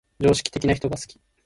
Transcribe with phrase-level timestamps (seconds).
[0.19, 1.19] 常識的な人が好き